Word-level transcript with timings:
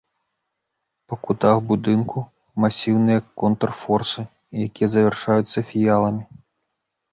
Па 1.11 1.15
кутах 1.27 1.57
будынку 1.71 2.23
масіўныя 2.65 3.19
контрфорсы, 3.43 4.21
якія 4.67 4.87
завяршаюцца 4.97 5.67
фіяламі. 5.73 6.23